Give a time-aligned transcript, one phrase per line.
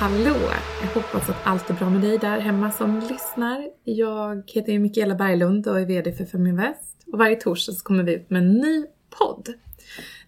[0.00, 0.36] Hallå!
[0.80, 3.68] Jag hoppas att allt är bra med dig där hemma som lyssnar.
[3.84, 7.04] Jag heter Mikaela Berglund och är VD för Feminvest.
[7.12, 8.84] Och varje torsdag så kommer vi ut med en ny
[9.18, 9.48] podd.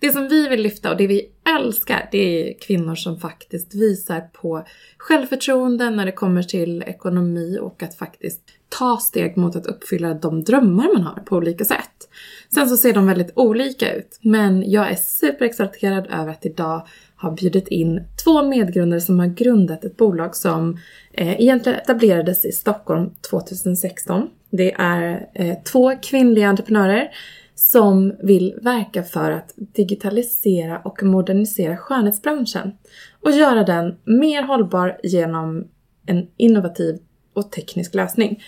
[0.00, 4.20] Det som vi vill lyfta och det vi älskar, det är kvinnor som faktiskt visar
[4.20, 4.66] på
[4.98, 10.45] självförtroende när det kommer till ekonomi och att faktiskt ta steg mot att uppfylla de
[10.45, 12.09] drömmar man har på olika sätt.
[12.55, 16.86] Sen så ser de väldigt olika ut, men jag är superexalterad över att idag
[17.23, 20.79] har bjudit in två medgrundare som har grundat ett bolag som
[21.12, 24.29] eh, egentligen etablerades i Stockholm 2016.
[24.51, 27.11] Det är eh, två kvinnliga entreprenörer
[27.55, 32.73] som vill verka för att digitalisera och modernisera skönhetsbranschen
[33.21, 35.69] och göra den mer hållbar genom
[36.07, 36.98] en innovativ
[37.34, 38.43] och teknisk lösning.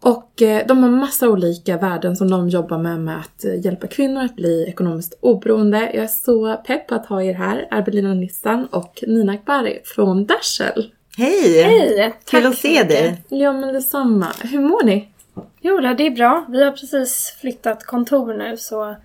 [0.00, 3.86] Och eh, de har massa olika värden som de jobbar med med att eh, hjälpa
[3.86, 5.90] kvinnor att bli ekonomiskt oberoende.
[5.94, 10.92] Jag är så pepp att ha er här, Arbelina Nissan och Nina Akbari från Dashel.
[11.16, 11.62] Hej!
[11.62, 12.14] Hej!
[12.30, 13.22] Kul att se dig!
[13.28, 14.26] Ja men detsamma.
[14.42, 15.08] Hur mår ni?
[15.60, 16.44] Jo, det är bra.
[16.48, 18.96] Vi har precis flyttat kontor nu så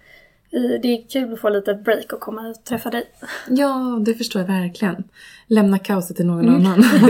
[0.53, 3.03] det är kul att få lite break och komma och träffa dig.
[3.49, 5.03] Ja, det förstår jag verkligen.
[5.47, 6.55] Lämna kaoset till någon mm.
[6.55, 6.83] annan.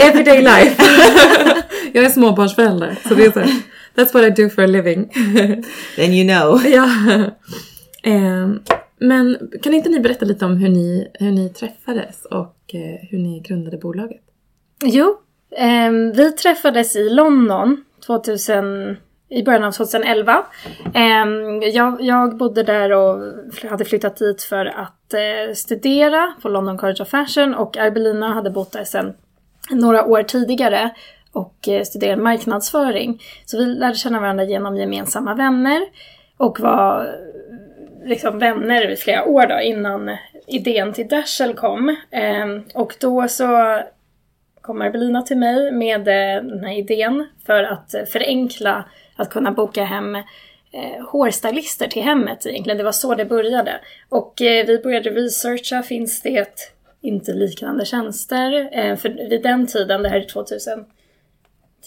[0.00, 0.82] Everyday life.
[1.92, 3.40] jag är småbarnsförälder, så det är så.
[3.94, 5.12] That's what I do for a living.
[5.96, 6.66] Then you know.
[6.66, 6.88] ja.
[8.02, 8.48] Eh,
[8.98, 13.18] men kan inte ni berätta lite om hur ni, hur ni träffades och eh, hur
[13.18, 14.22] ni grundade bolaget?
[14.84, 15.16] Jo,
[15.56, 18.96] eh, vi träffades i London 2000
[19.28, 20.44] i början av 2011.
[20.94, 23.22] Ehm, jag, jag bodde där och
[23.70, 28.50] hade flyttat dit för att eh, studera på London College of Fashion och Arbelina hade
[28.50, 29.14] bott där sedan
[29.70, 30.90] några år tidigare
[31.32, 33.22] och eh, studerade marknadsföring.
[33.44, 35.82] Så vi lärde känna varandra genom gemensamma vänner
[36.36, 41.96] och var eh, liksom vänner i flera år då innan idén till Dashel kom.
[42.10, 43.80] Ehm, och då så
[44.60, 48.84] kom Arbelina till mig med eh, den här idén för att eh, förenkla
[49.16, 50.22] att kunna boka hem eh,
[51.10, 52.78] hårstylister till hemmet egentligen.
[52.78, 53.80] Det var så det började.
[54.08, 56.68] Och eh, vi började researcha, finns det
[57.00, 58.68] inte liknande tjänster?
[58.72, 60.84] Eh, för vid den tiden, det här är 2000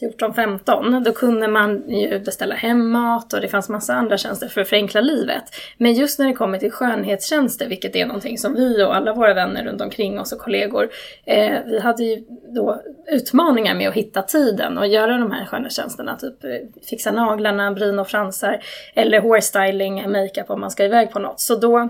[0.01, 4.61] 14-15, då kunde man ju beställa hem mat och det fanns massa andra tjänster för
[4.61, 5.43] att förenkla livet.
[5.77, 9.33] Men just när det kommer till skönhetstjänster, vilket är någonting som vi och alla våra
[9.33, 10.89] vänner runt omkring oss och kollegor,
[11.25, 12.23] eh, vi hade ju
[12.55, 16.49] då utmaningar med att hitta tiden och göra de här skönhetstjänsterna, typ eh,
[16.89, 18.59] fixa naglarna, bryn och fransar,
[18.95, 21.39] eller hårstyling, makeup om man ska iväg på något.
[21.39, 21.89] Så då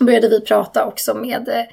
[0.00, 1.64] började vi prata också med eh,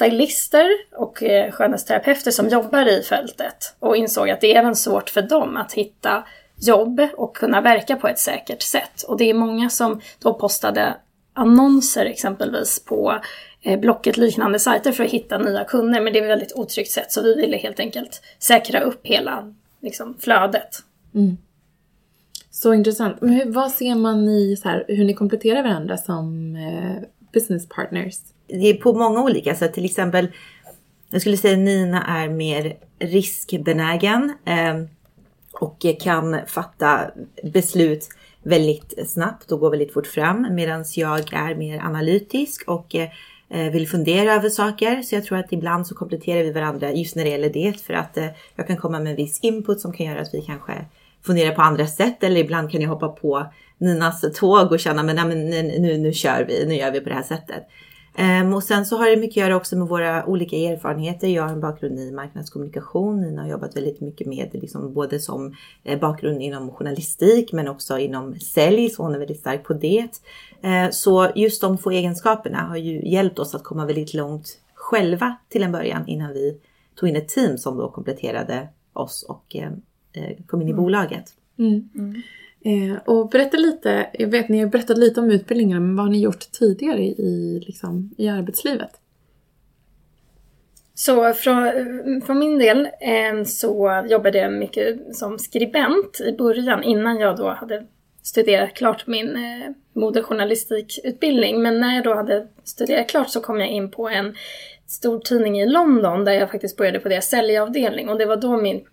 [0.00, 5.10] stylister och eh, skönhetsterapeuter som jobbar i fältet och insåg att det är även svårt
[5.10, 6.24] för dem att hitta
[6.56, 9.02] jobb och kunna verka på ett säkert sätt.
[9.02, 10.96] Och det är många som då postade
[11.32, 13.20] annonser exempelvis på
[13.62, 16.90] eh, Blocket liknande sajter för att hitta nya kunder men det är ett väldigt otryggt
[16.90, 20.78] sätt så vi ville helt enkelt säkra upp hela liksom, flödet.
[21.14, 21.36] Mm.
[22.50, 23.20] Så intressant.
[23.20, 27.68] Men hur, vad ser man i så här, hur ni kompletterar varandra som eh, business
[27.68, 28.16] partners?
[28.52, 29.74] Det är på många olika sätt.
[29.74, 30.28] Till exempel,
[31.10, 34.74] jag skulle säga Nina är mer riskbenägen eh,
[35.52, 37.10] och kan fatta
[37.52, 38.08] beslut
[38.42, 43.88] väldigt snabbt och gå väldigt fort fram medan jag är mer analytisk och eh, vill
[43.88, 45.02] fundera över saker.
[45.02, 47.94] Så jag tror att ibland så kompletterar vi varandra just när det gäller det för
[47.94, 50.72] att eh, jag kan komma med en viss input som kan göra att vi kanske
[51.26, 53.46] funderar på andra sätt eller ibland kan jag hoppa på
[53.78, 55.50] Ninas tåg och känna men, nej, men
[55.82, 57.62] nu, nu kör vi, nu gör vi på det här sättet.
[58.18, 61.28] Um, och sen så har det mycket att göra också med våra olika erfarenheter.
[61.28, 63.20] Jag har en bakgrund i marknadskommunikation.
[63.20, 65.54] Nina har jobbat väldigt mycket med liksom både som
[65.84, 70.08] eh, bakgrund inom journalistik men också inom sälj, så hon är väldigt stark på det.
[70.64, 75.36] Uh, så just de två egenskaperna har ju hjälpt oss att komma väldigt långt själva
[75.48, 76.60] till en början innan vi
[76.94, 80.82] tog in ett team som då kompletterade oss och uh, kom in i mm.
[80.82, 81.24] bolaget.
[81.58, 81.88] Mm.
[81.94, 82.22] Mm.
[82.64, 86.12] Eh, och berätta lite, jag vet ni har berättat lite om utbildningarna, men vad har
[86.12, 88.90] ni gjort tidigare i, liksom, i arbetslivet?
[90.94, 91.72] Så från,
[92.26, 97.48] från min del eh, så jobbade jag mycket som skribent i början innan jag då
[97.48, 97.86] hade
[98.22, 101.62] studerat klart min eh, modejournalistikutbildning.
[101.62, 104.36] Men när jag då hade studerat klart så kom jag in på en
[104.86, 108.56] stor tidning i London där jag faktiskt började på deras säljavdelning och det var då
[108.56, 108.84] min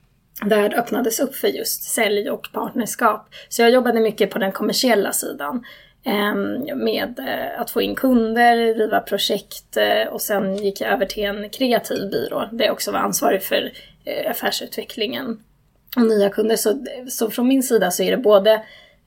[0.46, 3.30] värld öppnades upp för just sälj och partnerskap.
[3.50, 5.66] Så jag jobbade mycket på den kommersiella sidan
[6.04, 11.06] ehm, med eh, att få in kunder, driva projekt eh, och sen gick jag över
[11.06, 13.72] till en kreativ byrå där jag också var ansvarig för
[14.06, 15.44] eh, affärsutvecklingen
[15.96, 16.56] och nya kunder.
[16.56, 18.52] Så, så från min sida så är det både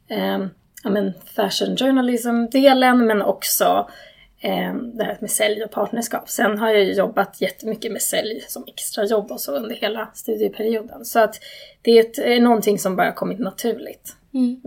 [0.09, 0.39] eh,
[0.83, 4.10] ja, men fashion journalism-delen men också eh,
[4.43, 6.29] det här med sälj och partnerskap.
[6.29, 11.05] Sen har jag ju jobbat jättemycket med sälj som extrajobb och så under hela studieperioden.
[11.05, 11.41] Så att
[11.83, 14.17] det är, ett, är någonting som bara kommit naturligt.
[14.35, 14.61] Mm.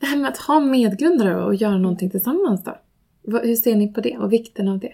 [0.00, 2.78] Det här med att ha medgrundare och göra någonting tillsammans då?
[3.42, 4.92] Hur ser ni på det och vikten av det?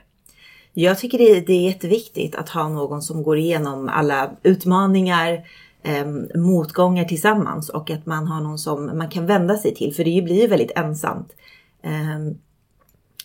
[0.73, 5.49] Jag tycker det, det är jätteviktigt att ha någon som går igenom alla utmaningar,
[5.83, 9.95] eh, motgångar tillsammans och att man har någon som man kan vända sig till.
[9.95, 11.33] För det blir ju väldigt ensamt.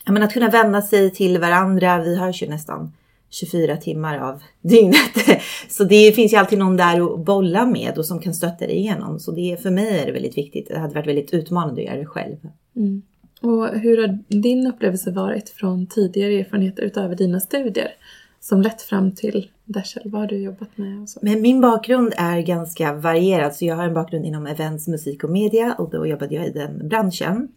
[0.08, 2.04] Eh, att kunna vända sig till varandra.
[2.04, 2.92] Vi har ju nästan
[3.30, 5.42] 24 timmar av dygnet.
[5.70, 8.76] Så det finns ju alltid någon där att bolla med och som kan stötta dig
[8.76, 9.20] igenom.
[9.20, 10.68] Så det, för mig är det väldigt viktigt.
[10.68, 12.38] Det hade varit väldigt utmanande att göra det själv.
[12.76, 13.02] Mm.
[13.42, 17.92] Och hur har din upplevelse varit från tidigare erfarenheter utöver dina studier?
[18.40, 20.04] Som lett fram till Dashel?
[20.06, 21.08] Vad har du jobbat med?
[21.22, 23.56] Men min bakgrund är ganska varierad.
[23.56, 26.52] Så jag har en bakgrund inom events, musik och media och då jobbade jag i
[26.52, 27.48] den branschen.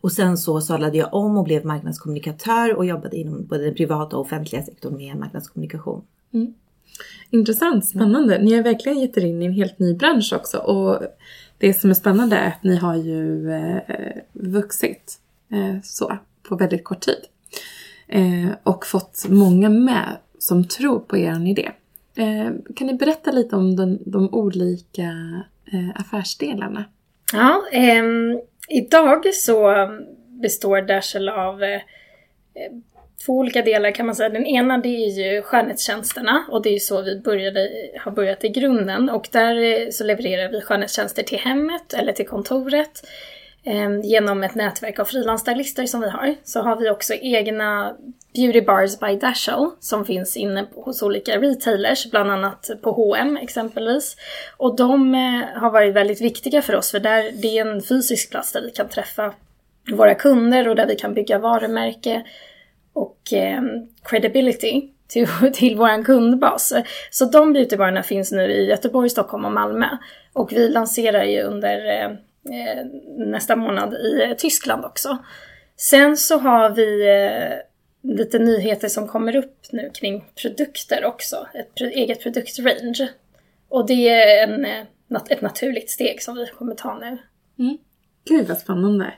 [0.00, 4.16] Och sen så sadlade jag om och blev marknadskommunikatör och jobbade inom både den privata
[4.16, 6.02] och offentliga sektorn med marknadskommunikation.
[6.34, 6.54] Mm.
[7.30, 8.38] Intressant, spännande.
[8.38, 10.58] Ni har verkligen gett er in i en helt ny bransch också.
[10.58, 10.98] Och
[11.58, 13.82] det som är spännande är att ni har ju eh,
[14.32, 15.18] vuxit
[15.52, 17.24] eh, så på väldigt kort tid.
[18.08, 21.70] Eh, och fått många med som tror på er idé.
[22.14, 26.84] Eh, kan ni berätta lite om den, de olika eh, affärsdelarna?
[27.32, 29.88] Ja, ehm, idag så
[30.28, 31.80] består Dashel av eh,
[33.26, 34.28] två olika delar kan man säga.
[34.28, 37.70] Den ena det är ju skönhetstjänsterna och det är ju så vi började,
[38.00, 42.28] har börjat i grunden och där eh, så levererar vi skönhetstjänster till hemmet eller till
[42.28, 43.06] kontoret.
[43.64, 47.96] Eh, genom ett nätverk av frilansstylister som vi har så har vi också egna
[48.36, 54.16] Beauty Bars by Dashel som finns inne hos olika retailers, bland annat på H&M exempelvis.
[54.56, 58.30] Och de eh, har varit väldigt viktiga för oss för där, det är en fysisk
[58.30, 59.34] plats där vi kan träffa
[59.92, 62.22] våra kunder och där vi kan bygga varumärke
[62.92, 63.62] och eh,
[64.02, 66.72] credibility till, till vår kundbas.
[67.10, 69.88] Så de beautybarerna finns nu i Göteborg, Stockholm och Malmö.
[70.32, 72.86] Och vi lanserar ju under eh, eh
[73.18, 75.18] nästa månad i eh, Tyskland också.
[75.76, 77.58] Sen så har vi eh,
[78.06, 81.46] lite nyheter som kommer upp nu kring produkter också.
[81.54, 83.08] Ett eget produktrange.
[83.68, 87.18] Och det är en, eh, ett naturligt steg som vi kommer ta nu.
[87.58, 87.78] Mm.
[88.24, 89.14] Gud vad spännande.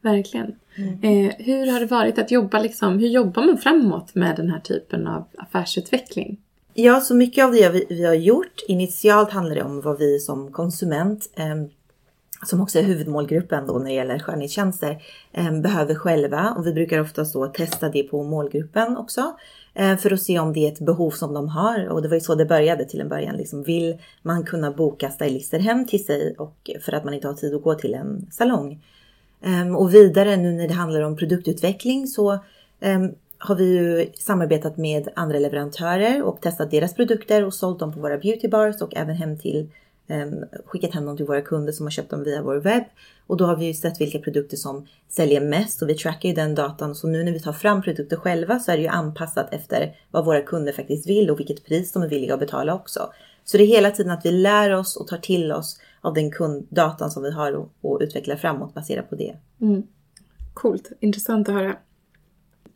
[0.00, 0.56] Verkligen.
[0.76, 0.92] Mm.
[1.02, 4.60] Eh, hur har det varit att jobba liksom, hur jobbar man framåt med den här
[4.60, 6.40] typen av affärsutveckling?
[6.74, 10.18] Ja, så mycket av det vi, vi har gjort initialt handlar det om vad vi
[10.18, 11.54] som konsument eh,
[12.46, 15.02] som också är huvudmålgruppen då när det gäller skönhetstjänster,
[15.32, 16.54] ehm, behöver själva.
[16.58, 19.36] Och vi brukar ofta så testa det på målgruppen också.
[19.74, 21.88] Ehm, för att se om det är ett behov som de har.
[21.88, 23.36] Och det var ju så det började till en början.
[23.36, 27.34] Liksom, vill man kunna boka stylister hem till sig och för att man inte har
[27.34, 28.84] tid att gå till en salong.
[29.42, 32.38] Ehm, och vidare nu när det handlar om produktutveckling så
[33.38, 38.00] har vi ju samarbetat med andra leverantörer och testat deras produkter och sålt dem på
[38.00, 39.68] våra beautybars och även hem till
[40.12, 42.84] Ehm, skickat hem dem till våra kunder som har köpt dem via vår webb.
[43.26, 46.34] Och då har vi ju sett vilka produkter som säljer mest och vi trackar ju
[46.34, 46.94] den datan.
[46.94, 50.24] Så nu när vi tar fram produkter själva så är det ju anpassat efter vad
[50.24, 53.12] våra kunder faktiskt vill och vilket pris de är villiga att betala också.
[53.44, 56.30] Så det är hela tiden att vi lär oss och tar till oss av den
[56.30, 59.36] kunddatan som vi har och, och utvecklar framåt baserat på det.
[59.60, 59.82] Mm.
[60.54, 61.76] Coolt, intressant att höra.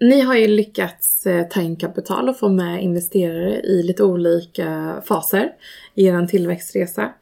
[0.01, 5.03] Ni har ju lyckats eh, ta in kapital och få med investerare i lite olika
[5.05, 5.53] faser
[5.95, 7.13] i er tillväxtresa.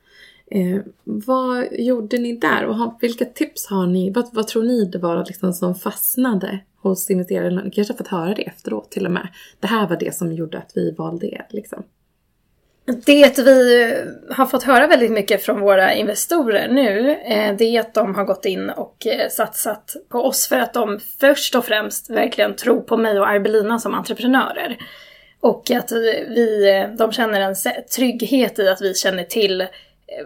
[0.54, 4.10] Eh, vad gjorde ni där och har, vilka tips har ni?
[4.10, 7.62] Vad, vad tror ni det var liksom som fastnade hos investerarna?
[7.62, 9.28] Ni kanske har fått höra det efteråt till och med.
[9.60, 11.46] Det här var det som gjorde att vi valde er.
[11.50, 11.82] Liksom.
[13.06, 17.80] Det vi eh, har fått höra väldigt mycket från våra investorer nu, eh, det är
[17.80, 21.64] att de har gått in och eh, satsat på oss för att de först och
[21.64, 24.76] främst verkligen tror på mig och Arbelina som entreprenörer.
[25.40, 25.92] Och att
[26.28, 27.54] vi, eh, de känner en
[27.96, 29.66] trygghet i att vi känner till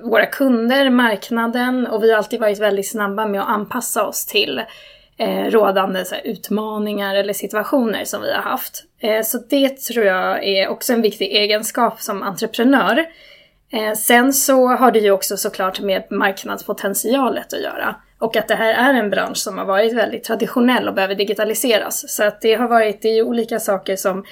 [0.03, 4.63] våra kunder, marknaden och vi har alltid varit väldigt snabba med att anpassa oss till
[5.19, 8.85] eh, rådande här, utmaningar eller situationer som vi har haft.
[9.01, 13.07] Eh, så det tror jag är också en viktig egenskap som entreprenör.
[13.73, 17.97] Eh, sen så har det ju också såklart med marknadspotentialet att göra.
[18.19, 22.15] Och att det här är en bransch som har varit väldigt traditionell och behöver digitaliseras.
[22.17, 24.25] Så att det har varit, det är ju olika saker som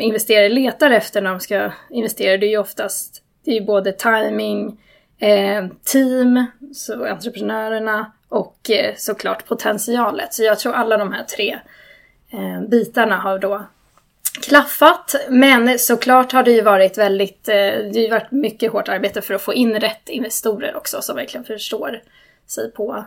[0.00, 2.36] investerare letar efter när de ska investera.
[2.36, 4.78] Det är ju oftast, det är ju både timing,
[5.20, 10.34] eh, team, så entreprenörerna och eh, såklart potentialet.
[10.34, 11.58] Så jag tror alla de här tre
[12.30, 13.62] eh, bitarna har då
[14.42, 15.14] klaffat.
[15.28, 19.34] Men såklart har det ju varit väldigt, det har ju varit mycket hårt arbete för
[19.34, 22.02] att få in rätt investorer också som verkligen förstår
[22.46, 23.04] sig på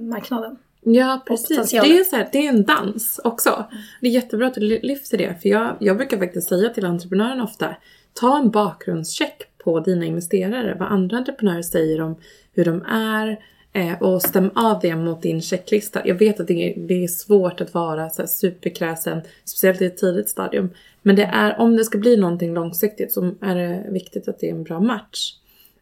[0.00, 0.58] marknaden.
[0.80, 1.70] Ja, precis.
[1.70, 3.64] Det är, så här, det är en dans också.
[4.00, 5.42] Det är jättebra att du ly- lyfter det.
[5.42, 7.76] För jag, jag brukar faktiskt säga till entreprenörerna ofta,
[8.14, 10.76] ta en bakgrundscheck på dina investerare.
[10.78, 12.16] Vad andra entreprenörer säger om
[12.52, 13.38] hur de är.
[13.72, 16.02] Eh, och stäm av det mot din checklista.
[16.04, 19.84] Jag vet att det är, det är svårt att vara så här superkräsen, speciellt i
[19.84, 20.70] ett tidigt stadium.
[21.02, 24.46] Men det är, om det ska bli någonting långsiktigt så är det viktigt att det
[24.48, 25.34] är en bra match.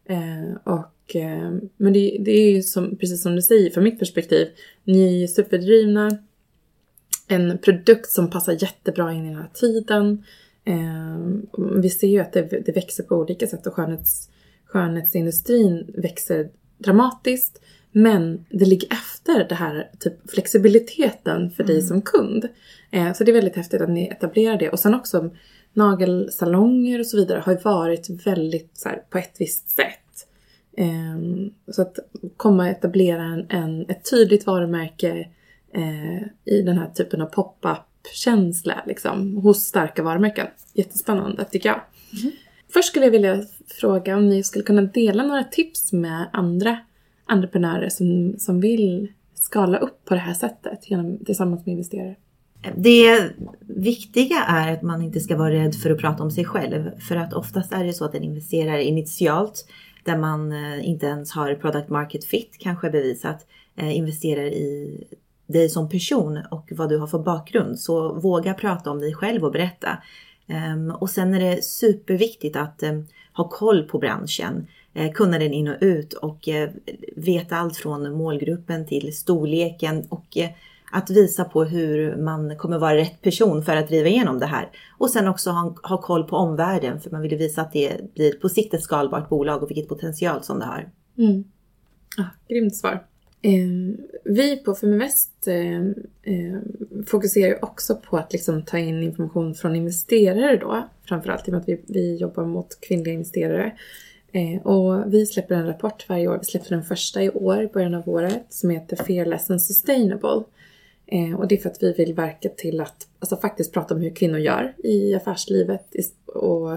[0.09, 3.99] Eh, och, eh, men det, det är ju som, precis som du säger, från mitt
[3.99, 4.49] perspektiv,
[4.85, 6.11] ni är superdrivna.
[7.28, 10.25] En produkt som passar jättebra in i den här tiden.
[10.66, 11.18] Eh,
[11.82, 14.28] vi ser ju att det, det växer på olika sätt och skönhets,
[14.64, 17.61] skönhetsindustrin växer dramatiskt.
[17.92, 22.49] Men det ligger efter det här typ flexibiliteten för dig som kund.
[22.90, 24.70] Eh, så det är väldigt häftigt att ni etablerar det.
[24.70, 25.30] Och sen också
[25.73, 30.28] nagelsalonger och så vidare har ju varit väldigt så här, på ett visst sätt.
[30.76, 31.99] Ehm, så att
[32.37, 35.28] komma och etablera en, ett tydligt varumärke
[35.73, 37.26] eh, i den här typen av
[38.06, 40.46] pop-up-känsla liksom, hos starka varumärken.
[40.75, 41.80] Jättespännande tycker jag.
[42.72, 43.44] Först skulle jag vilja
[43.80, 46.78] fråga om ni skulle kunna dela några tips med andra
[47.26, 52.16] entreprenörer som, som vill skala upp på det här sättet genom, tillsammans med investerare.
[52.76, 57.00] Det viktiga är att man inte ska vara rädd för att prata om sig själv.
[57.08, 59.68] För att oftast är det så att en investerare initialt,
[60.04, 63.46] där man eh, inte ens har product market fit kanske bevisat,
[63.76, 65.04] eh, investerar i
[65.46, 67.80] dig som person och vad du har för bakgrund.
[67.80, 69.98] Så våga prata om dig själv och berätta.
[70.46, 75.52] Ehm, och sen är det superviktigt att ehm, ha koll på branschen, eh, kunna den
[75.52, 76.70] in och ut och eh,
[77.16, 80.50] veta allt från målgruppen till storleken och eh,
[80.92, 84.70] att visa på hur man kommer vara rätt person för att driva igenom det här.
[84.98, 88.14] Och sen också ha, ha koll på omvärlden för man vill ju visa att det
[88.14, 90.90] blir på sikt ett skalbart bolag och vilket potential som det har.
[91.18, 91.44] Mm.
[92.18, 93.04] Ah, grymt svar.
[93.46, 95.80] Eh, vi på Feminvest eh,
[96.22, 96.58] eh,
[97.06, 100.88] fokuserar ju också på att liksom ta in information från investerare då.
[101.08, 103.72] Framförallt i och med att vi, vi jobbar mot kvinnliga investerare.
[104.32, 106.38] Eh, och vi släpper en rapport varje år.
[106.38, 110.42] Vi släppte den första i år, i början av året, som heter Fearless and Sustainable.
[111.06, 114.00] Eh, och det är för att vi vill verka till att alltså, faktiskt prata om
[114.00, 115.94] hur kvinnor gör i affärslivet
[116.26, 116.72] och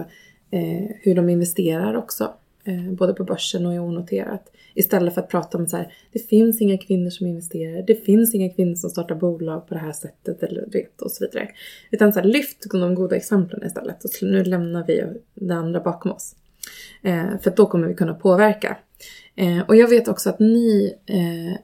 [0.50, 2.32] eh, hur de investerar också.
[2.64, 4.50] Eh, både på börsen och i onoterat.
[4.74, 8.34] Istället för att prata om så här, det finns inga kvinnor som investerar, det finns
[8.34, 11.48] inga kvinnor som startar bolag på det här sättet eller du vet och så vidare.
[11.90, 16.12] Utan så här, lyft de goda exemplen istället och nu lämnar vi det andra bakom
[16.12, 16.36] oss.
[17.02, 18.76] Eh, för då kommer vi kunna påverka.
[19.36, 21.58] Eh, och jag vet också att ni eh,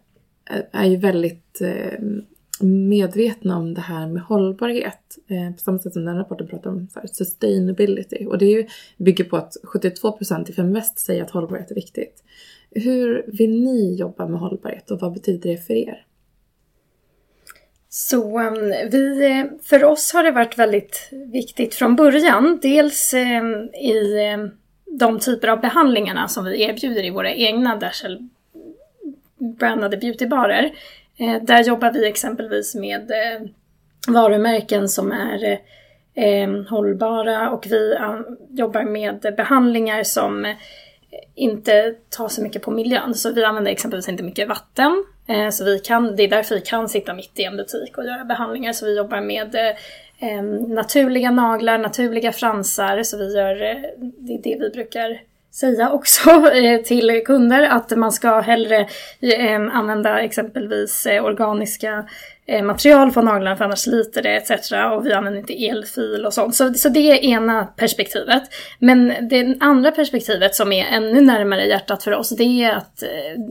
[0.72, 2.00] är ju väldigt eh,
[2.60, 5.18] medvetna om det här med hållbarhet.
[5.28, 8.26] Eh, på samma sätt som den rapporten pratar om så här, sustainability.
[8.26, 12.22] Och det är ju, bygger på att 72% i Feminvest säger att hållbarhet är viktigt.
[12.84, 16.06] Hur vill ni jobba med hållbarhet och vad betyder det för er?
[17.88, 22.58] Så um, vi, eh, för oss har det varit väldigt viktigt från början.
[22.62, 24.50] Dels ehm, i ehm,
[24.86, 28.28] de typer av behandlingarna som vi erbjuder i våra egna Dashel
[29.38, 30.70] brandade beautybarer.
[31.18, 33.48] Eh, där jobbar vi exempelvis med eh,
[34.08, 35.58] varumärken som är
[36.14, 38.18] ehm, hållbara och vi ah,
[38.50, 40.54] jobbar med behandlingar som
[41.34, 43.14] inte ta så mycket på miljön.
[43.14, 45.04] Så vi använder exempelvis inte mycket vatten.
[45.28, 48.04] Eh, så vi kan, det är därför vi kan sitta mitt i en butik och
[48.04, 48.72] göra behandlingar.
[48.72, 49.76] Så vi jobbar med eh,
[50.28, 53.02] eh naturliga naglar, naturliga fransar.
[53.02, 55.20] Så vi gör, eh, det är det vi brukar
[55.56, 58.80] säga också eh, till kunder att man ska hellre
[59.20, 62.08] eh, använda exempelvis eh, organiska
[62.62, 64.72] material på naglarna för annars sliter det etc.
[64.92, 66.54] Och vi använder inte elfil och sånt.
[66.54, 68.42] Så, så det är ena perspektivet.
[68.78, 73.02] Men det andra perspektivet som är ännu närmare hjärtat för oss det är att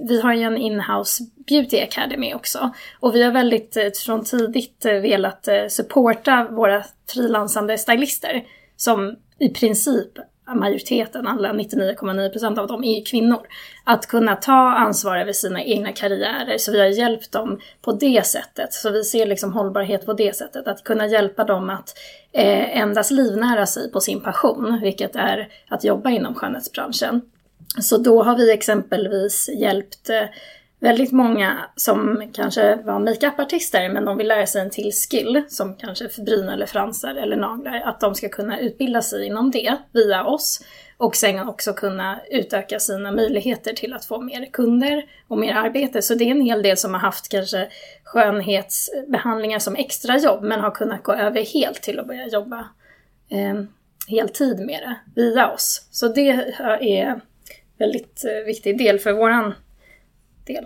[0.07, 2.71] vi har ju en inhouse beauty academy också.
[2.99, 6.83] Och vi har väldigt från tidigt velat supporta våra
[7.13, 8.43] frilansande stylister
[8.77, 10.11] som i princip
[10.53, 13.47] majoriteten, alla 99,9 procent av dem är ju kvinnor.
[13.83, 16.57] Att kunna ta ansvar över sina egna karriärer.
[16.57, 18.73] Så vi har hjälpt dem på det sättet.
[18.73, 20.67] Så vi ser liksom hållbarhet på det sättet.
[20.67, 21.97] Att kunna hjälpa dem att
[22.31, 27.21] eh, endast livnära sig på sin passion, vilket är att jobba inom skönhetsbranschen.
[27.81, 30.23] Så då har vi exempelvis hjälpt eh,
[30.79, 35.75] väldigt många som kanske var makeupartister men de vill lära sig en till skill som
[35.75, 37.81] kanske bryn eller fransar eller naglar.
[37.85, 40.63] Att de ska kunna utbilda sig inom det via oss
[40.97, 46.01] och sen också kunna utöka sina möjligheter till att få mer kunder och mer arbete.
[46.01, 47.69] Så det är en hel del som har haft kanske
[48.03, 52.59] skönhetsbehandlingar som extrajobb men har kunnat gå över helt till att börja jobba
[53.29, 53.63] eh,
[54.07, 55.87] heltid med det via oss.
[55.91, 57.21] Så det är en
[57.77, 59.53] väldigt eh, viktig del för våran
[60.45, 60.65] del.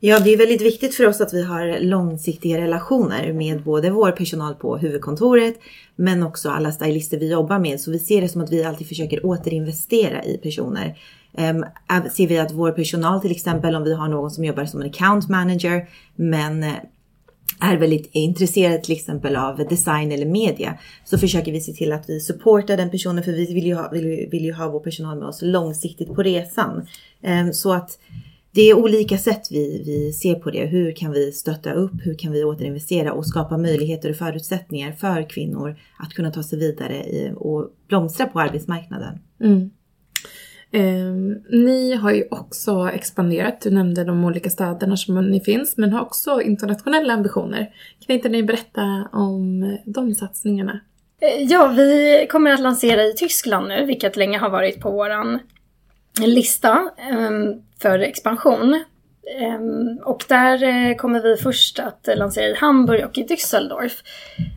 [0.00, 4.10] Ja, det är väldigt viktigt för oss att vi har långsiktiga relationer med både vår
[4.10, 5.54] personal på huvudkontoret
[5.96, 7.80] men också alla stylister vi jobbar med.
[7.80, 10.98] Så vi ser det som att vi alltid försöker återinvestera i personer.
[11.32, 11.64] Um,
[12.12, 14.86] ser vi att vår personal till exempel om vi har någon som jobbar som en
[14.86, 16.72] account manager men eh,
[17.60, 22.08] är väldigt intresserad till exempel av design eller media så försöker vi se till att
[22.08, 25.18] vi supportar den personen för vi vill ju ha, vill, vill ju ha vår personal
[25.18, 26.86] med oss långsiktigt på resan.
[27.22, 27.98] Um, så att
[28.56, 30.66] det är olika sätt vi, vi ser på det.
[30.66, 31.92] Hur kan vi stötta upp?
[32.04, 36.58] Hur kan vi återinvestera och skapa möjligheter och förutsättningar för kvinnor att kunna ta sig
[36.58, 39.18] vidare i, och blomstra på arbetsmarknaden?
[39.40, 39.70] Mm.
[40.70, 45.92] Eh, ni har ju också expanderat, du nämnde de olika städerna som ni finns, men
[45.92, 47.70] har också internationella ambitioner.
[48.06, 50.80] Kan inte ni berätta om de satsningarna?
[51.20, 55.38] Eh, ja, vi kommer att lansera i Tyskland nu, vilket länge har varit på våran
[56.20, 58.84] lista um, för expansion.
[59.58, 63.92] Um, och där uh, kommer vi först att lansera i Hamburg och i Düsseldorf.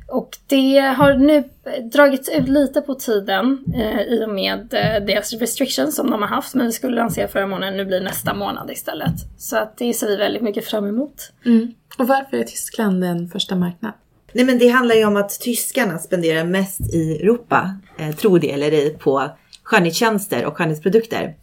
[0.08, 1.44] Och det har nu
[1.92, 4.68] dragits ut lite på tiden uh, i och med
[5.08, 6.56] deras restrictions som de har haft.
[6.56, 9.16] Men vi skulle lansera förra månaden, nu blir nästa månad istället.
[9.38, 11.32] Så att det ser vi väldigt mycket fram emot.
[11.46, 11.74] Mm.
[11.98, 13.98] Och varför är Tyskland den första marknaden?
[14.34, 18.52] Nej men det handlar ju om att tyskarna spenderar mest i Europa, eh, tro det
[18.52, 19.30] eller ej, på
[19.70, 21.36] skönhetstjänster och skönhetsprodukter.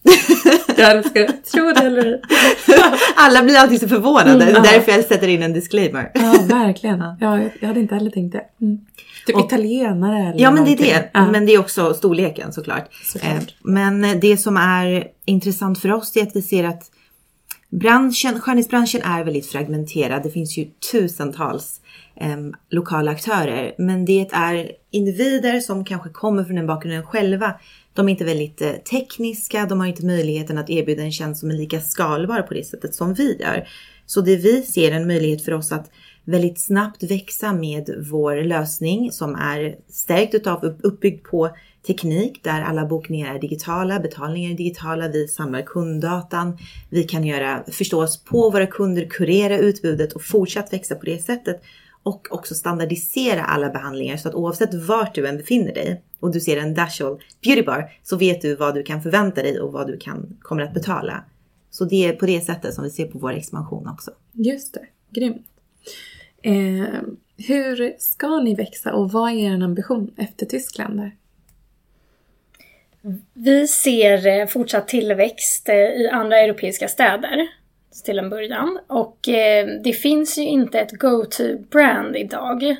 [0.77, 1.33] Jag älskar det.
[1.33, 2.23] Tro det eller ej.
[3.17, 4.31] Alla blir alltid så förvånade.
[4.31, 6.11] Mm, det är därför jag sätter in en disclaimer.
[6.15, 6.99] Ja, verkligen.
[7.21, 8.45] Ja, jag hade inte heller tänkt det.
[8.61, 8.79] Mm.
[9.27, 11.11] Typ och, italienare eller Ja, men det är det.
[11.13, 11.31] Ja.
[11.31, 12.95] Men det är också storleken såklart.
[13.05, 13.33] såklart.
[13.33, 16.91] Eh, men det som är intressant för oss är att vi ser att
[17.71, 20.23] branschen, skönhetsbranschen är väldigt fragmenterad.
[20.23, 21.81] Det finns ju tusentals
[22.21, 22.37] eh,
[22.71, 23.75] lokala aktörer.
[23.79, 27.55] Men det är individer som kanske kommer från den bakgrunden själva
[27.97, 31.51] de är inte väldigt eh, tekniska, de har inte möjligheten att erbjuda en tjänst som
[31.51, 33.69] är lika skalbar på det sättet som vi gör.
[34.07, 35.91] Så det vi ser en möjlighet för oss att
[36.25, 41.51] väldigt snabbt växa med vår lösning som är stärkt utav uppbyggd på
[41.87, 46.59] teknik där alla bokningar är digitala, betalningar är digitala, vi samlar kunddatan,
[46.91, 51.63] vi kan göra förstås på våra kunder, kurera utbudet och fortsatt växa på det sättet
[52.03, 56.41] och också standardisera alla behandlingar så att oavsett vart du än befinner dig och du
[56.41, 59.87] ser en Dashol Beauty Bar så vet du vad du kan förvänta dig och vad
[59.87, 61.25] du kan, kommer att betala.
[61.71, 64.11] Så det är på det sättet som vi ser på vår expansion också.
[64.33, 65.47] Just det, grymt.
[66.43, 67.01] Eh,
[67.37, 70.97] hur ska ni växa och vad är er ambition efter Tyskland?
[70.97, 71.17] Där?
[73.35, 77.49] Vi ser eh, fortsatt tillväxt eh, i andra europeiska städer
[78.05, 78.79] till en början.
[78.87, 82.77] Och eh, det finns ju inte ett go-to-brand idag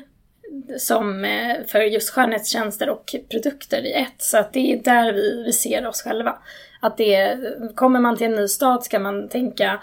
[0.77, 4.15] som eh, för just skönhetstjänster och produkter i ett.
[4.17, 6.37] Så att det är där vi, vi ser oss själva.
[6.79, 7.37] Att det,
[7.75, 9.81] kommer man till en ny stad ska man tänka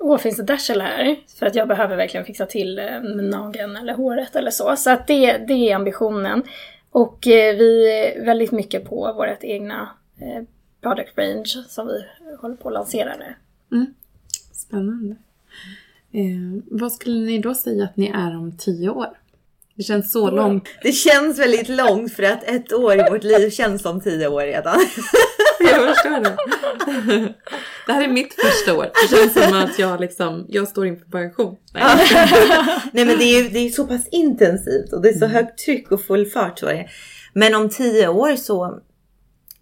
[0.00, 1.16] Åh, finns det Dashel här?
[1.38, 4.76] För att jag behöver verkligen fixa till eh, nageln eller håret eller så.
[4.76, 6.42] Så att det, det är ambitionen.
[6.90, 9.88] Och eh, vi är väldigt mycket på vårt egna
[10.80, 12.04] product range som vi
[12.36, 13.34] håller på att lansera nu.
[13.76, 13.94] Mm.
[14.52, 15.16] Spännande.
[16.12, 19.18] Eh, vad skulle ni då säga att ni är om tio år?
[19.78, 20.68] Det känns så långt.
[20.82, 24.42] Det känns väldigt långt för att ett år i vårt liv känns som tio år
[24.42, 24.74] redan.
[25.60, 26.36] Jag förstår det.
[27.86, 28.90] Det här är mitt första år.
[29.02, 31.56] Det känns som att jag, liksom, jag står inför pension.
[31.74, 31.82] Nej.
[32.92, 35.36] Nej men det är, det är så pass intensivt och det är så mm.
[35.36, 36.58] högt tryck och full fart.
[36.58, 36.84] Så
[37.32, 38.80] Men om tio år så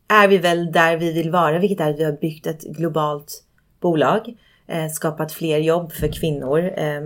[0.09, 3.43] är vi väl där vi vill vara, vilket är att vi har byggt ett globalt
[3.81, 4.37] bolag
[4.69, 7.01] eh, skapat fler jobb för kvinnor eh,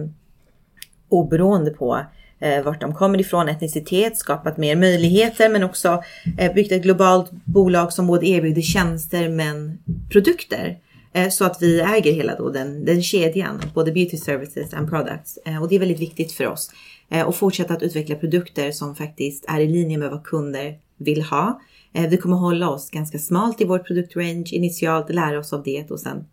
[1.09, 2.07] oberoende på
[2.41, 6.03] eh, vart de kommer ifrån, etnicitet, skapat mer möjligheter men också
[6.39, 9.79] eh, byggt ett globalt bolag som både erbjuder tjänster men
[10.11, 10.79] produkter.
[11.13, 15.39] Eh, så att vi äger hela då den, den kedjan, både beauty services and products.
[15.47, 16.71] Eh, och det är väldigt viktigt för oss.
[17.11, 21.23] Eh, och fortsätta att utveckla produkter som faktiskt är i linje med vad kunder vill
[21.23, 21.61] ha.
[21.93, 25.91] Eh, vi kommer hålla oss ganska smalt i vår produktrange initialt, lära oss av det
[25.91, 26.25] och sen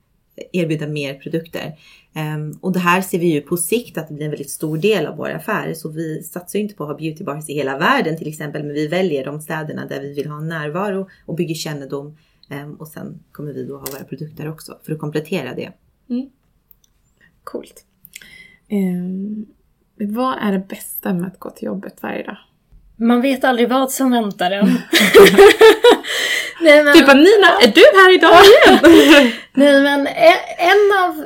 [0.52, 1.78] erbjuda mer produkter.
[2.16, 4.78] Um, och det här ser vi ju på sikt att det blir en väldigt stor
[4.78, 5.74] del av våra affärer.
[5.74, 8.64] Så vi satsar ju inte på att ha beauty bars i hela världen till exempel,
[8.64, 12.18] men vi väljer de städerna där vi vill ha närvaro och bygger kännedom.
[12.50, 15.72] Um, och sen kommer vi då ha våra produkter också för att komplettera det.
[16.10, 16.30] Mm.
[17.44, 17.86] Coolt.
[18.72, 19.46] Um,
[20.00, 22.38] vad är det bästa med att gå till jobbet varje dag?
[22.96, 24.68] Man vet aldrig vad som väntar en.
[26.68, 26.94] Nej, men...
[26.94, 29.32] Typ Nina, är du här idag igen?
[29.54, 30.08] Nej men
[30.58, 31.26] en av...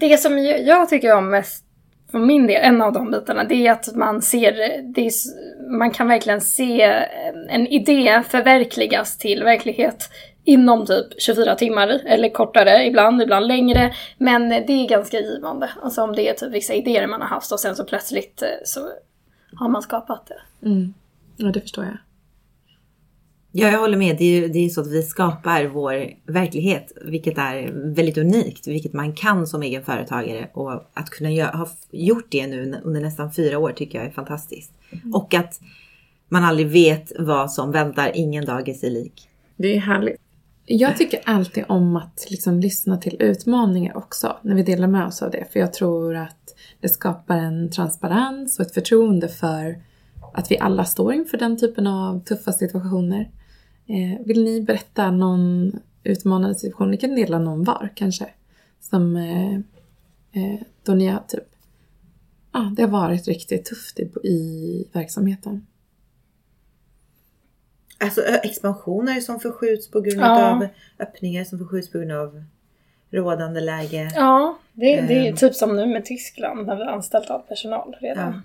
[0.00, 1.64] Det som jag tycker om mest
[2.10, 4.52] för min del, en av de bitarna, det är att man ser,
[4.94, 5.10] är,
[5.78, 6.82] man kan verkligen se
[7.48, 10.10] en idé förverkligas till verklighet
[10.44, 13.94] inom typ 24 timmar eller kortare ibland, ibland längre.
[14.18, 15.70] Men det är ganska givande.
[15.82, 18.48] Alltså om det är typ vissa idéer man har haft och sen så plötsligt eh,
[18.64, 18.80] så
[19.54, 20.68] har man skapat det.
[20.68, 20.94] Mm.
[21.36, 21.96] Ja, det förstår jag.
[23.54, 24.16] Ja, jag håller med.
[24.18, 28.66] Det är ju det är så att vi skapar vår verklighet, vilket är väldigt unikt,
[28.66, 33.00] vilket man kan som egen företagare och att kunna gö- ha gjort det nu under
[33.00, 34.72] nästan fyra år tycker jag är fantastiskt.
[35.12, 35.60] Och att
[36.28, 38.10] man aldrig vet vad som väntar.
[38.14, 39.28] Ingen dag är sig lik.
[39.56, 40.20] Det är härligt.
[40.66, 45.22] Jag tycker alltid om att liksom lyssna till utmaningar också när vi delar med oss
[45.22, 45.46] av det.
[45.52, 49.82] För jag tror att det skapar en transparens och ett förtroende för
[50.34, 53.30] att vi alla står inför den typen av tuffa situationer.
[53.86, 55.72] Eh, vill ni berätta någon
[56.04, 56.90] utmanande situation?
[56.90, 58.26] Ni kan dela någon var kanske.
[58.80, 59.54] Som eh,
[60.42, 61.44] eh, då ni har typ,
[62.52, 65.66] ja ah, det har varit riktigt tufft i, i verksamheten.
[68.00, 70.50] Alltså expansioner som förskjuts på grund Ja.
[70.52, 70.66] av
[70.98, 72.44] öppningar som förskjuts på grund av
[73.10, 74.10] rådande läge.
[74.14, 75.36] Ja, det, det är Ehm.
[75.36, 78.32] typ som nu med Tyskland när vi har anställt all personal redan.
[78.32, 78.40] Ja.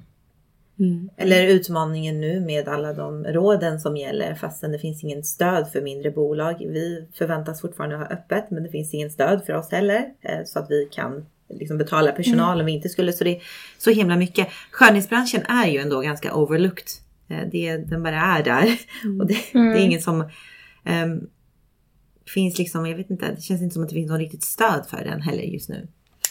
[0.79, 1.09] Mm.
[1.17, 5.81] Eller utmaningen nu med alla de råden som gäller fastän det finns ingen stöd för
[5.81, 6.55] mindre bolag.
[6.59, 10.59] Vi förväntas fortfarande ha öppet men det finns ingen stöd för oss heller eh, så
[10.59, 13.13] att vi kan liksom betala personal om vi inte skulle.
[13.13, 13.41] Så det är
[13.77, 14.47] så himla mycket.
[14.71, 16.87] Skönhetsbranschen är ju ändå ganska overlooked.
[17.27, 18.77] Eh, Det, den bara är där
[19.19, 20.29] och det, det är ingen som
[20.85, 21.27] ehm,
[22.33, 24.85] finns liksom, jag vet inte, det känns inte som att det finns något riktigt stöd
[24.89, 25.87] för den heller just nu.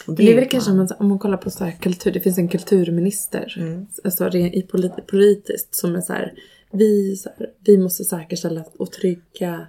[0.07, 2.21] Och Det är väl kanske om man, om man kollar på så här kultur, det
[2.21, 3.87] finns en kulturminister, Mm.
[4.05, 6.35] alltså i polit, politiskt som är så här,
[6.73, 9.67] vi, så här, vi måste säkerställa och trygga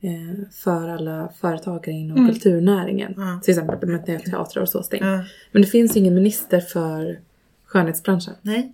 [0.00, 3.14] eh, för alla företagare inom kulturnäringen.
[3.16, 3.40] Ja.
[3.42, 5.02] Till exempel med te- teatrar och så stängt.
[5.04, 5.24] Ja.
[5.52, 7.20] Men det finns ingen minister för
[7.64, 8.34] skönhetsbranschen.
[8.42, 8.72] Nej.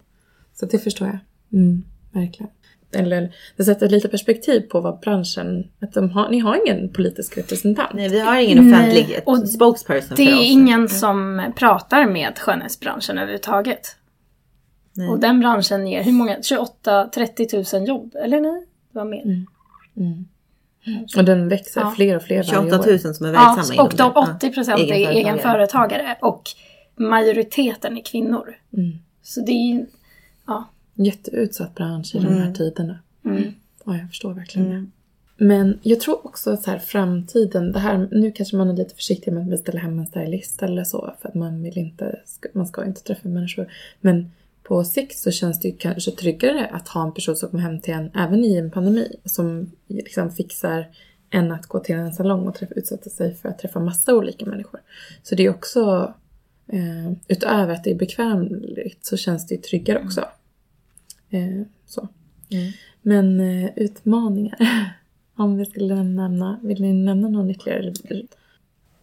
[0.54, 1.18] Så det förstår jag.
[1.60, 1.82] Mm,
[2.12, 2.50] verkligen.
[2.92, 7.38] Eller det sätter lite perspektiv på vad branschen, att de har, ni har ingen politisk
[7.38, 7.90] representant.
[7.94, 10.46] Nej, vi har ingen Nej, offentlig och spokesperson Det för är oss.
[10.46, 13.96] ingen som pratar med skönhetsbranschen överhuvudtaget.
[14.92, 15.09] Nej.
[15.09, 16.37] Och den branschen ger hur många?
[16.37, 18.66] 28-30 000 jobb, eller nej?
[18.92, 19.22] Det var mer.
[19.96, 20.24] Mm.
[21.16, 21.92] Och den växer Ja.
[21.96, 22.87] fler och fler varje 28 år.
[22.90, 24.35] 000 som är verksamma Ja, inom och de det.
[24.37, 25.18] 80 procent är Egenföretagare.
[25.20, 26.16] egenföretagare.
[26.20, 26.42] Och
[26.96, 28.55] majoriteten är kvinnor.
[28.76, 28.98] Mm.
[29.22, 29.87] Så det är ju...
[30.46, 30.68] Ja.
[31.04, 32.98] Jätteutsatt bransch i de här tiderna.
[33.24, 33.42] Mm.
[33.84, 34.74] Ja, jag förstår verkligen det.
[34.74, 34.90] Mm.
[35.36, 38.94] Men jag tror också att så här, framtiden, det här, nu kanske man är lite
[38.94, 42.20] försiktig med att beställa hem en stylist eller så för att man vill inte,
[42.52, 43.72] man ska inte träffa människor.
[44.00, 44.30] Men
[44.62, 47.80] på sikt så känns det ju kanske tryggare att ha en person som kommer hem
[47.80, 50.88] till en, även i en pandemi, som liksom fixar
[51.30, 54.46] än att gå till en salong och träffa, utsätta sig för att träffa massa olika
[54.46, 54.80] människor.
[55.22, 56.14] Så det är också,
[56.72, 60.24] eh, utöver att det är bekvämligt så känns det ju tryggare också.
[61.30, 62.08] Eh, så.
[62.50, 62.72] Mm.
[63.02, 64.58] Men eh, utmaningar.
[65.36, 67.92] Om vi skulle nämna, vill ni nämna någon ytterligare?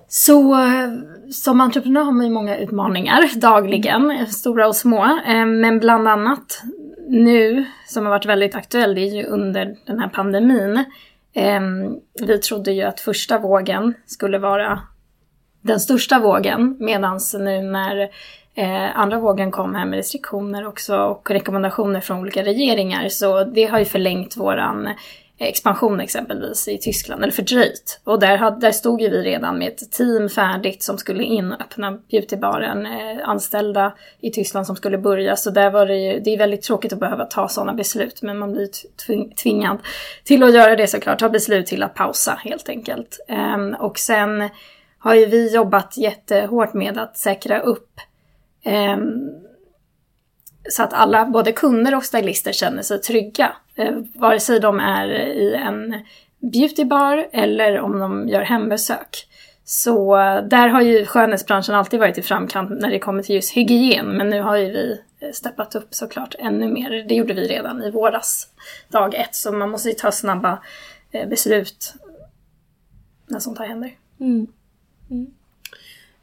[0.08, 0.90] Så eh,
[1.32, 5.20] som entreprenör har man ju många utmaningar dagligen, stora och små.
[5.46, 6.62] Men bland annat
[7.08, 10.78] nu, som har varit väldigt aktuell, det är ju under den här pandemin.
[11.34, 11.62] Eh,
[12.28, 14.82] Vi trodde ju att första vågen skulle vara
[15.62, 18.10] den största vågen, medan nu när
[18.58, 23.66] eh, andra vågen kom här med restriktioner också och rekommendationer från olika regeringar, så det
[23.66, 24.90] har ju förlängt våran
[25.40, 28.02] expansion exempelvis i Tyskland, eller fördröjt.
[28.04, 31.52] Och där, hade, där stod ju vi redan med ett team färdigt som skulle in
[31.52, 35.36] och öppna beautybaren, eh, anställda i Tyskland som skulle börja.
[35.36, 38.38] Så där var det ju, det är väldigt tråkigt att behöva ta sådana beslut, men
[38.38, 38.70] man blir
[39.06, 39.78] tving, tvingad
[40.24, 43.26] till att göra det såklart, ta beslut till att pausa helt enkelt.
[43.28, 44.50] Eh, och sen
[45.00, 48.00] har ju vi jobbat jättehårt med att säkra upp
[50.70, 53.56] så att alla, både kunder och stylister känner sig trygga.
[53.76, 56.02] Eh, vare sig de är i en
[56.40, 59.28] beautybar eller om de gör hembesök.
[59.64, 63.52] Så eh, där har ju skönhetsbranschen alltid varit i framkant när det kommer till just
[63.52, 64.18] hygien.
[64.18, 67.06] Men nu har ju vi eh, steppat upp såklart ännu mer.
[67.08, 68.48] Det gjorde vi redan i våras,
[68.90, 69.36] dag ett.
[69.36, 70.64] Så man måste ju ta snabba
[71.12, 71.94] eh, beslut
[73.28, 73.92] när sånt här händer.
[74.20, 74.48] Mm.
[75.10, 75.28] Mm.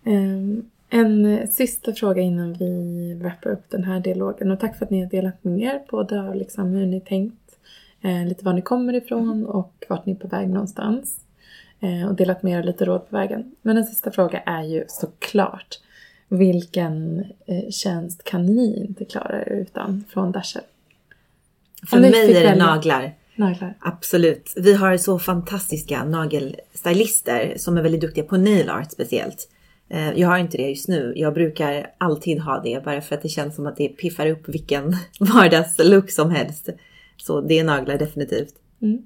[0.07, 4.51] Ehm, en eh, sista fråga innan vi wrappar upp den här dialogen.
[4.51, 7.57] Och tack för att ni har delat med er både av liksom hur ni tänkt,
[8.03, 11.21] eh, lite var ni kommer ifrån och vart ni är på väg någonstans.
[11.81, 13.55] Eh, och delat med er lite råd på vägen.
[13.63, 15.81] Men en sista fråga är ju såklart
[16.29, 20.63] vilken eh, tjänst kan ni inte klara er utan från Dasher?
[21.91, 22.67] För mig är det välja.
[22.67, 23.15] naglar.
[23.37, 23.75] Naglar.
[23.81, 24.53] Absolut.
[24.57, 29.49] Vi har så fantastiska nagelstylister som är väldigt duktiga på nail art speciellt.
[29.89, 31.13] Eh, Jag har inte det just nu.
[31.17, 34.49] Jag brukar alltid ha det bara för att det känns som att det piffar upp
[34.49, 34.93] vilken
[35.35, 36.69] vardagslook som helst.
[37.17, 38.55] Så det är naglar definitivt.
[38.83, 38.99] Mm.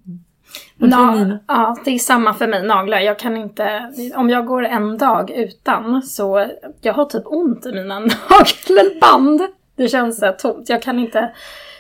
[0.78, 2.66] Na- ja, det är samma för mig.
[2.66, 2.98] Naglar.
[3.00, 3.92] Jag kan inte...
[4.16, 6.46] Om jag går en dag utan så...
[6.80, 9.40] Jag har typ ont i mina nagelband.
[9.76, 10.68] Det känns så tomt.
[10.68, 11.32] Jag kan inte...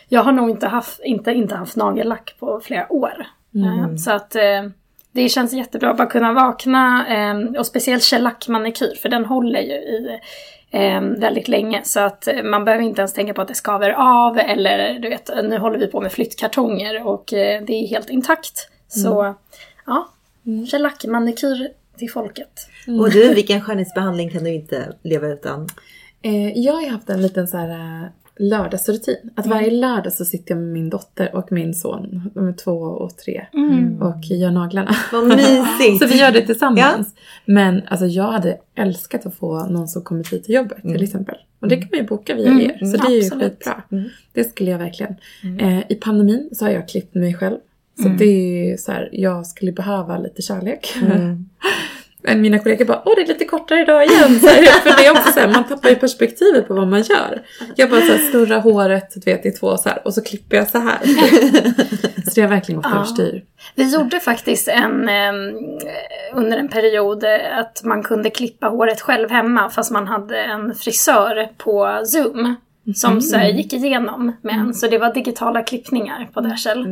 [0.08, 3.26] Jag har nog inte haft, inte, inte haft nagellack på flera år.
[3.54, 4.42] Eh, Så att eh,
[5.12, 7.06] det känns jättebra att bara kunna vakna.
[7.08, 10.18] Eh, och speciellt shellac-manikyr, för den håller ju i
[10.70, 11.80] eh, väldigt länge.
[11.84, 14.38] Så att eh, man behöver inte ens tänka på att det skaver av.
[14.38, 18.68] Eller du vet, nu håller vi på med flyttkartonger och eh, det är helt intakt.
[18.88, 19.34] Så
[19.86, 20.08] ja,
[20.70, 21.68] shellac-manikyr
[21.98, 22.68] till folket.
[23.00, 25.68] Och du, vilken skönhetsbehandling kan du inte leva utan?
[26.22, 29.16] Eh, jag har haft en liten så här lördagsrutin.
[29.36, 32.72] Att varje lördag så sitter jag med min dotter och min son, de är två
[32.72, 33.46] och tre,
[34.00, 34.96] och gör naglarna.
[35.12, 35.98] Vad mysigt!
[36.02, 37.14] Så vi gör det tillsammans.
[37.44, 41.36] Men alltså jag hade älskat att få någon som kommer hit till jobbet till exempel.
[41.60, 42.78] Och det kan man ju boka via Mm, er.
[42.86, 43.44] Så det är ju absolut.
[43.52, 43.82] skitbra.
[44.32, 45.14] Det skulle jag verkligen.
[45.60, 47.56] Eh, I pandemin så har jag klippt mig själv.
[48.02, 50.94] Så det är ju så här, jag skulle behöva lite kärlek.
[52.22, 54.40] Men mina kollegor bara, åh det är lite kortare idag igen.
[54.40, 57.02] Så här, för det är också så här, man tappar ju perspektivet på vad man
[57.02, 57.42] gör.
[57.76, 60.56] Jag bara så här, snurrar håret du vet, i två så här, och så klipper
[60.56, 60.98] jag så här.
[62.24, 62.96] Så det har verkligen gått Ja.
[62.96, 63.44] överstyr.
[63.74, 65.32] Vi gjorde faktiskt en, eh,
[66.34, 70.74] under en period eh, att man kunde klippa håret själv hemma fast man hade en
[70.74, 72.56] frisör på Zoom.
[72.94, 74.74] Som så här, gick igenom med en.
[74.74, 76.84] Så det var digitala klippningar på Dashel.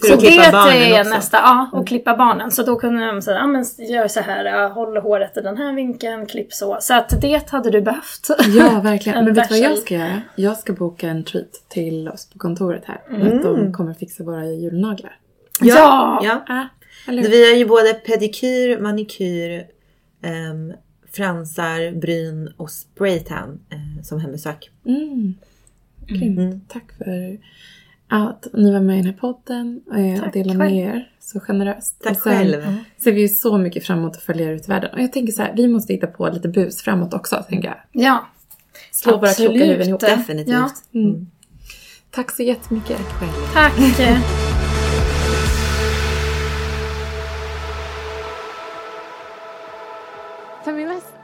[0.00, 1.10] För Så det är också.
[1.14, 2.50] nästa, ja, och klippa barnen.
[2.50, 5.74] Så då kunde de säga, ja men gör så här, håll håret i den här
[5.74, 6.78] vinkeln, klipp så.
[6.80, 8.28] Så att det hade du behövt.
[8.56, 9.18] Ja, verkligen.
[9.18, 10.22] En Men vet du vad jag ska göra?
[10.36, 13.00] Jag ska boka en treat till oss på kontoret här.
[13.36, 15.16] Att de kommer fixa våra julnaglar.
[15.60, 16.20] Ja!
[16.22, 16.44] ja.
[16.48, 16.68] Ja?
[17.06, 19.66] Vi har ju både pedikyr, manikyr,
[20.22, 20.72] ehm,
[21.16, 24.70] fransar, bryn och spraytan eh, som hembesök.
[24.86, 25.34] Mm.
[26.06, 26.64] Grymt.
[26.68, 27.38] Tack för
[28.08, 30.74] att ni var med i den här podden eh, och Tack delade själv.
[30.74, 32.00] med er så generöst.
[32.02, 32.62] Tack och sen själv.
[32.98, 34.90] ser vi ju så mycket fram emot att följa er ut i världen.
[34.94, 38.04] Och jag tänker så här, vi måste hitta på lite bus framåt också, tänker jag.
[38.04, 38.26] Ja.
[38.92, 40.00] Slå våra kloka huvuden ihop.
[40.00, 40.54] Definitivt.
[40.54, 40.70] Ja.
[40.94, 41.26] Mm.
[42.10, 43.00] Tack så jättemycket.
[43.00, 43.30] Själv.
[43.54, 44.45] Tack.